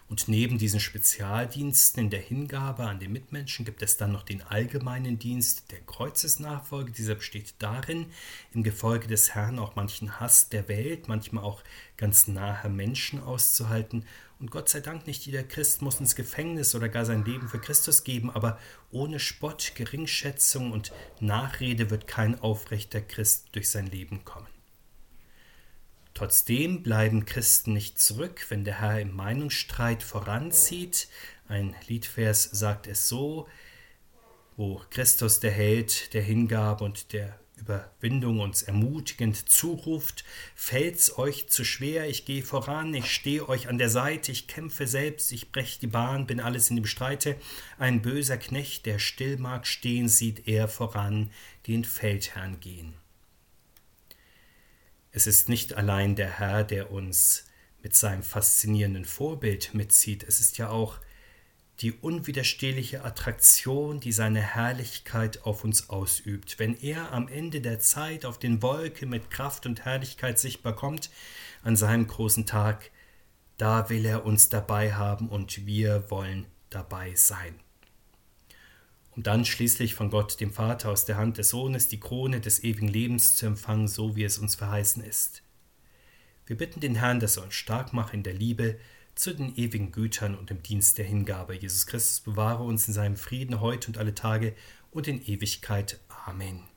Und 0.08 0.28
neben 0.28 0.58
diesen 0.58 0.78
Spezialdiensten 0.78 2.04
in 2.04 2.10
der 2.10 2.20
Hingabe 2.20 2.84
an 2.84 3.00
den 3.00 3.12
Mitmenschen 3.12 3.64
gibt 3.64 3.82
es 3.82 3.96
dann 3.96 4.12
noch 4.12 4.22
den 4.22 4.42
allgemeinen 4.42 5.18
Dienst 5.18 5.72
der 5.72 5.80
Kreuzesnachfolge. 5.80 6.92
Dieser 6.92 7.16
besteht 7.16 7.54
darin, 7.58 8.06
im 8.52 8.62
Gefolge 8.62 9.08
des 9.08 9.34
Herrn 9.34 9.58
auch 9.58 9.74
manchen 9.74 10.20
Hass 10.20 10.48
der 10.48 10.68
Welt, 10.68 11.08
manchmal 11.08 11.42
auch 11.42 11.64
ganz 11.96 12.28
nahe 12.28 12.68
Menschen 12.68 13.20
auszuhalten. 13.20 14.04
Und 14.42 14.50
Gott 14.50 14.68
sei 14.68 14.80
Dank, 14.80 15.06
nicht 15.06 15.24
jeder 15.24 15.44
Christ 15.44 15.82
muss 15.82 16.00
ins 16.00 16.16
Gefängnis 16.16 16.74
oder 16.74 16.88
gar 16.88 17.04
sein 17.04 17.24
Leben 17.24 17.48
für 17.48 17.60
Christus 17.60 18.02
geben, 18.02 18.28
aber 18.28 18.58
ohne 18.90 19.20
Spott, 19.20 19.74
Geringschätzung 19.76 20.72
und 20.72 20.92
Nachrede 21.20 21.90
wird 21.90 22.08
kein 22.08 22.40
aufrechter 22.40 23.00
Christ 23.00 23.50
durch 23.52 23.70
sein 23.70 23.86
Leben 23.86 24.24
kommen. 24.24 24.48
Trotzdem 26.12 26.82
bleiben 26.82 27.24
Christen 27.24 27.72
nicht 27.72 28.00
zurück, 28.00 28.46
wenn 28.48 28.64
der 28.64 28.80
Herr 28.80 29.00
im 29.00 29.14
Meinungsstreit 29.14 30.02
voranzieht. 30.02 31.06
Ein 31.46 31.76
Liedvers 31.86 32.42
sagt 32.42 32.88
es 32.88 33.08
so, 33.08 33.46
wo 34.56 34.82
Christus 34.90 35.38
der 35.38 35.52
Held 35.52 36.12
der 36.14 36.22
Hingabe 36.22 36.82
und 36.82 37.12
der 37.12 37.38
Überwindung 37.62 38.40
uns 38.40 38.62
ermutigend 38.62 39.48
zuruft, 39.48 40.24
fällt's 40.54 41.16
euch 41.16 41.48
zu 41.48 41.64
schwer, 41.64 42.08
ich 42.08 42.24
gehe 42.24 42.42
voran, 42.42 42.92
ich 42.92 43.10
stehe 43.12 43.48
euch 43.48 43.68
an 43.68 43.78
der 43.78 43.88
Seite, 43.88 44.32
ich 44.32 44.48
kämpfe 44.48 44.86
selbst, 44.86 45.30
ich 45.30 45.52
brech 45.52 45.78
die 45.78 45.86
Bahn, 45.86 46.26
bin 46.26 46.40
alles 46.40 46.70
in 46.70 46.76
dem 46.76 46.86
Streite, 46.86 47.36
ein 47.78 48.02
böser 48.02 48.36
Knecht, 48.36 48.86
der 48.86 48.98
still 48.98 49.36
mag 49.38 49.66
stehen, 49.66 50.08
sieht 50.08 50.48
er 50.48 50.66
voran, 50.66 51.30
den 51.68 51.84
Feldherrn 51.84 52.58
gehen. 52.58 52.94
Es 55.12 55.26
ist 55.26 55.48
nicht 55.48 55.74
allein 55.74 56.16
der 56.16 56.38
Herr, 56.38 56.64
der 56.64 56.90
uns 56.90 57.44
mit 57.82 57.94
seinem 57.94 58.22
faszinierenden 58.22 59.04
Vorbild 59.04 59.72
mitzieht, 59.72 60.24
es 60.24 60.40
ist 60.40 60.58
ja 60.58 60.68
auch 60.68 60.98
die 61.82 61.92
unwiderstehliche 61.92 63.04
Attraktion, 63.04 64.00
die 64.00 64.12
seine 64.12 64.40
Herrlichkeit 64.40 65.44
auf 65.44 65.64
uns 65.64 65.90
ausübt. 65.90 66.58
Wenn 66.58 66.76
er 66.80 67.12
am 67.12 67.28
Ende 67.28 67.60
der 67.60 67.80
Zeit 67.80 68.24
auf 68.24 68.38
den 68.38 68.62
Wolken 68.62 69.10
mit 69.10 69.30
Kraft 69.30 69.66
und 69.66 69.84
Herrlichkeit 69.84 70.38
sichtbar 70.38 70.74
kommt, 70.74 71.10
an 71.62 71.76
seinem 71.76 72.06
großen 72.06 72.46
Tag, 72.46 72.90
da 73.58 73.90
will 73.90 74.06
er 74.06 74.24
uns 74.24 74.48
dabei 74.48 74.94
haben 74.94 75.28
und 75.28 75.66
wir 75.66 76.10
wollen 76.10 76.46
dabei 76.70 77.14
sein 77.14 77.58
um 79.14 79.22
dann 79.22 79.44
schließlich 79.44 79.94
von 79.94 80.10
Gott, 80.10 80.40
dem 80.40 80.52
Vater, 80.52 80.88
aus 80.90 81.04
der 81.04 81.18
Hand 81.18 81.38
des 81.38 81.50
Sohnes 81.50 81.88
die 81.88 82.00
Krone 82.00 82.40
des 82.40 82.64
ewigen 82.64 82.88
Lebens 82.88 83.36
zu 83.36 83.46
empfangen, 83.46 83.86
so 83.86 84.16
wie 84.16 84.24
es 84.24 84.38
uns 84.38 84.54
verheißen 84.54 85.04
ist. 85.04 85.42
Wir 86.46 86.56
bitten 86.56 86.80
den 86.80 86.96
Herrn, 86.96 87.20
dass 87.20 87.36
er 87.36 87.44
uns 87.44 87.54
stark 87.54 87.92
mache 87.92 88.16
in 88.16 88.22
der 88.22 88.32
Liebe 88.32 88.78
zu 89.22 89.32
den 89.32 89.54
ewigen 89.56 89.92
Gütern 89.92 90.34
und 90.34 90.50
im 90.50 90.64
Dienst 90.64 90.98
der 90.98 91.04
Hingabe. 91.04 91.54
Jesus 91.54 91.86
Christus 91.86 92.18
bewahre 92.20 92.64
uns 92.64 92.88
in 92.88 92.94
seinem 92.94 93.16
Frieden 93.16 93.60
heute 93.60 93.86
und 93.86 93.98
alle 93.98 94.14
Tage 94.14 94.56
und 94.90 95.06
in 95.06 95.24
Ewigkeit. 95.24 96.00
Amen. 96.26 96.71